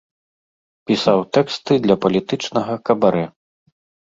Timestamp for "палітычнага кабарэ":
2.07-3.25